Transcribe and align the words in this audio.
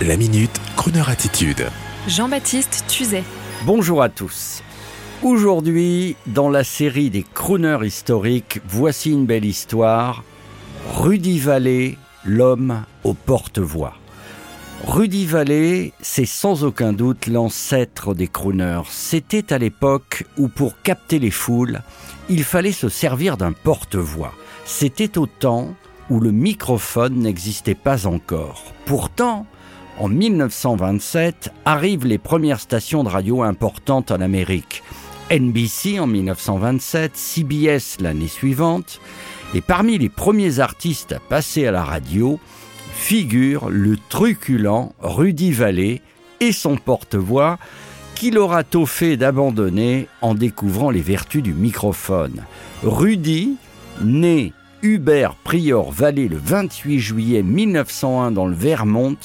La 0.00 0.16
minute, 0.16 0.60
Kroneur 0.74 1.10
attitude. 1.10 1.68
Jean-Baptiste 2.08 2.84
Tuzet. 2.88 3.22
Bonjour 3.64 4.02
à 4.02 4.08
tous. 4.08 4.60
Aujourd'hui, 5.22 6.16
dans 6.26 6.48
la 6.48 6.64
série 6.64 7.08
des 7.08 7.22
crooners 7.22 7.86
historiques, 7.86 8.60
voici 8.66 9.12
une 9.12 9.26
belle 9.26 9.44
histoire. 9.44 10.24
Rudy 10.94 11.38
Vallée, 11.38 11.98
l'homme 12.24 12.82
aux 13.04 13.14
porte-voix. 13.14 13.94
Rudy 14.88 15.24
Vallée, 15.24 15.92
c'est 16.00 16.26
sans 16.26 16.64
aucun 16.64 16.92
doute 16.92 17.28
l'ancêtre 17.28 18.12
des 18.12 18.26
crooners. 18.26 18.82
C'était 18.88 19.52
à 19.52 19.58
l'époque 19.58 20.24
où 20.36 20.48
pour 20.48 20.82
capter 20.82 21.20
les 21.20 21.30
foules, 21.30 21.80
il 22.28 22.42
fallait 22.42 22.72
se 22.72 22.88
servir 22.88 23.36
d'un 23.36 23.52
porte-voix. 23.52 24.32
C'était 24.64 25.16
au 25.16 25.26
temps 25.26 25.76
où 26.10 26.18
le 26.18 26.32
microphone 26.32 27.18
n'existait 27.18 27.76
pas 27.76 28.06
encore. 28.06 28.64
Pourtant, 28.84 29.46
en 29.98 30.08
1927 30.08 31.52
arrivent 31.64 32.06
les 32.06 32.18
premières 32.18 32.60
stations 32.60 33.04
de 33.04 33.08
radio 33.08 33.42
importantes 33.42 34.10
en 34.10 34.20
Amérique. 34.20 34.82
NBC 35.30 35.98
en 35.98 36.06
1927, 36.06 37.16
CBS 37.16 37.98
l'année 38.00 38.28
suivante, 38.28 39.00
et 39.54 39.60
parmi 39.60 39.98
les 39.98 40.08
premiers 40.08 40.60
artistes 40.60 41.12
à 41.12 41.20
passer 41.20 41.66
à 41.66 41.70
la 41.70 41.84
radio 41.84 42.38
figure 42.92 43.68
le 43.68 43.96
truculent 44.08 44.90
Rudy 45.00 45.52
Vallée 45.52 46.02
et 46.40 46.52
son 46.52 46.76
porte-voix 46.76 47.58
qu'il 48.14 48.38
aura 48.38 48.62
tôt 48.62 48.86
fait 48.86 49.16
d'abandonner 49.16 50.08
en 50.20 50.34
découvrant 50.34 50.90
les 50.90 51.00
vertus 51.00 51.42
du 51.42 51.54
microphone. 51.54 52.44
Rudy, 52.82 53.56
né 54.02 54.52
Hubert 54.82 55.34
Prior 55.36 55.90
Vallée 55.90 56.28
le 56.28 56.36
28 56.36 56.98
juillet 56.98 57.42
1901 57.42 58.30
dans 58.32 58.46
le 58.46 58.54
Vermont, 58.54 59.16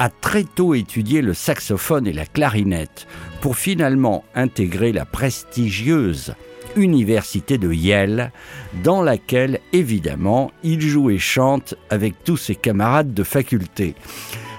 a 0.00 0.08
très 0.08 0.44
tôt 0.44 0.74
étudié 0.74 1.20
le 1.20 1.34
saxophone 1.34 2.06
et 2.06 2.14
la 2.14 2.24
clarinette 2.24 3.06
pour 3.42 3.56
finalement 3.56 4.24
intégrer 4.34 4.92
la 4.92 5.04
prestigieuse 5.04 6.34
Université 6.74 7.58
de 7.58 7.70
Yale, 7.70 8.32
dans 8.82 9.02
laquelle 9.02 9.60
évidemment 9.74 10.52
il 10.62 10.80
joue 10.80 11.10
et 11.10 11.18
chante 11.18 11.74
avec 11.90 12.24
tous 12.24 12.38
ses 12.38 12.54
camarades 12.54 13.12
de 13.12 13.22
faculté. 13.22 13.94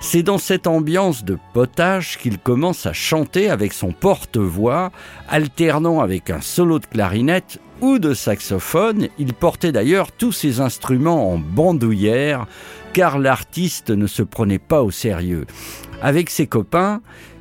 C'est 0.00 0.24
dans 0.24 0.38
cette 0.38 0.66
ambiance 0.66 1.24
de 1.24 1.38
potage 1.54 2.18
qu'il 2.18 2.38
commence 2.38 2.86
à 2.86 2.92
chanter 2.92 3.48
avec 3.48 3.72
son 3.72 3.92
porte-voix, 3.92 4.90
alternant 5.28 6.00
avec 6.00 6.30
un 6.30 6.40
solo 6.40 6.80
de 6.80 6.86
clarinette 6.86 7.60
ou 7.80 7.98
de 7.98 8.14
saxophone. 8.14 9.08
Il 9.18 9.34
portait 9.34 9.72
d'ailleurs 9.72 10.12
tous 10.12 10.32
ses 10.32 10.60
instruments 10.60 11.32
en 11.32 11.38
bandoulière, 11.38 12.46
car 12.92 13.18
l'artiste 13.18 13.90
ne 13.90 14.06
se 14.06 14.22
prenait 14.22 14.58
pas 14.58 14.82
au 14.82 14.90
sérieux. 14.90 15.46
Avec 16.02 16.30
ses 16.30 16.46
copains, 16.46 17.00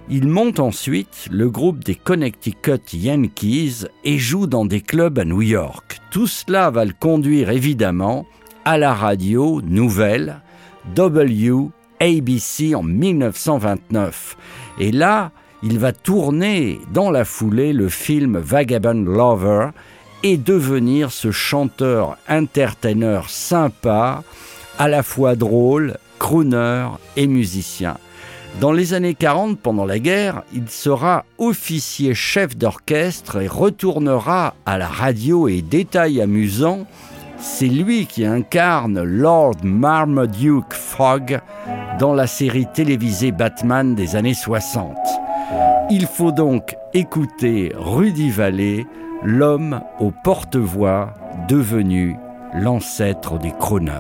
il 0.10 0.28
monte 0.28 0.60
ensuite 0.60 1.28
le 1.32 1.50
groupe 1.50 1.84
des 1.84 1.96
Connecticut 1.96 2.94
Yankees 2.94 3.86
et 4.04 4.18
joue 4.18 4.48
dans 4.48 4.66
des 4.66 4.82
clubs 4.82 5.20
à 5.20 5.26
New 5.26 5.42
York. 5.42 6.00
Tout 6.12 6.28
cela 6.28 6.70
va 6.70 6.86
le 6.86 6.94
conduire 6.98 7.50
évidemment 7.50 8.26
à 8.64 8.78
la 8.78 8.94
radio 8.94 9.62
nouvelle 9.62 10.42
WABC 10.98 12.74
en 12.76 12.84
1929. 12.84 14.38
Et 14.80 14.92
là, 14.92 15.32
il 15.64 15.80
va 15.80 15.92
tourner 15.92 16.80
dans 16.94 17.12
la 17.12 17.26
foulée 17.26 17.74
le 17.74 17.90
film 17.90 18.38
Vagabond 18.38 19.04
Lover 19.04 19.70
et 20.24 20.38
devenir 20.38 21.12
ce 21.12 21.32
chanteur 21.32 22.18
entertainer 22.30 23.22
sympa, 23.28 24.24
à 24.80 24.88
la 24.88 25.04
fois 25.04 25.36
drôle, 25.36 25.98
crooner 26.20 26.88
et 27.16 27.28
musicien. 27.28 27.98
Dans 28.60 28.72
les 28.72 28.96
années 28.96 29.14
40, 29.14 29.60
pendant 29.60 29.86
la 29.86 30.00
guerre, 30.00 30.42
il 30.54 30.68
sera 30.70 31.26
officier 31.38 32.16
chef 32.16 32.58
d'orchestre 32.58 33.42
et 33.42 33.48
retournera 33.48 34.56
à 34.66 34.80
la 34.80 34.88
radio 34.88 35.48
et 35.48 35.62
détail 35.62 36.22
amusant, 36.22 36.88
c'est 37.40 37.68
lui 37.68 38.08
qui 38.08 38.26
incarne 38.26 39.04
Lord 39.04 39.58
Marmaduke 39.64 40.74
Fogg 40.74 41.40
dans 42.00 42.14
la 42.14 42.26
série 42.26 42.66
télévisée 42.74 43.32
Batman 43.32 43.94
des 43.94 44.16
années 44.16 44.34
60. 44.34 44.96
Il 45.90 46.06
faut 46.06 46.34
donc 46.34 46.76
écouter 46.94 47.72
Rudy 47.78 48.30
Vallée, 48.30 48.86
l'homme 49.24 49.80
au 50.00 50.12
porte-voix 50.12 51.14
devenu 51.48 52.18
l'ancêtre 52.54 53.40
des 53.40 53.52
crooners. 53.52 53.94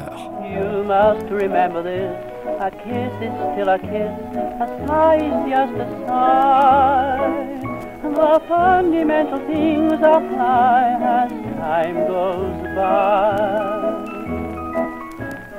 You 0.43 0.83
must 0.83 1.29
remember 1.31 1.81
this. 1.83 2.11
A 2.59 2.71
kiss 2.71 3.13
is 3.21 3.31
still 3.53 3.69
a 3.69 3.77
kiss, 3.79 4.11
a 4.59 4.67
sigh 4.87 5.17
is 5.17 5.49
just 5.49 5.73
a 5.79 5.87
sigh. 6.07 7.67
The 8.03 8.41
fundamental 8.49 9.39
things 9.47 9.93
apply 9.93 10.97
as 11.01 11.31
time 11.59 12.07
goes 12.07 12.57
by. 12.75 13.97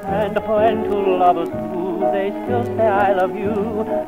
And 0.09 0.37
when 0.47 0.85
two 0.91 1.17
lovers 1.19 1.51
they 2.01 2.31
still 2.45 2.65
say 2.65 2.87
I 2.87 3.13
love 3.13 3.35
you, 3.35 3.53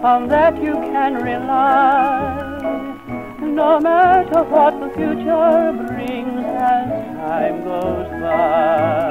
on 0.03 0.29
that 0.29 0.63
you 0.63 0.75
can 0.93 1.15
rely. 1.15 2.51
No 3.41 3.81
matter 3.81 4.43
what 4.45 4.79
the 4.81 4.89
future 4.91 5.73
brings 5.89 6.45
as 6.47 6.89
time 7.17 7.65
goes 7.65 8.09
by. 8.23 9.11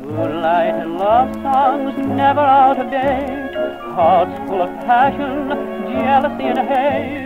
Moonlight 0.00 0.74
and 0.74 0.98
love 0.98 1.32
songs 1.34 1.96
never 1.98 2.40
out 2.40 2.80
of 2.80 2.90
date. 2.90 3.54
Hearts 3.94 4.36
full 4.48 4.62
of 4.62 4.70
passion, 4.86 5.48
jealousy 5.92 6.44
and 6.44 6.58
hate. 6.68 7.20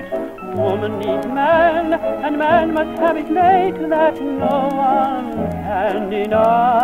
Woman 0.55 0.99
needs 0.99 1.27
man, 1.27 1.93
and 1.95 2.39
man 2.39 2.75
must 2.75 2.99
have 3.01 3.17
his 3.17 3.29
mate 3.29 3.79
that 3.89 4.21
no 4.21 4.69
one 4.73 5.33
can 5.51 6.11
deny. 6.11 6.84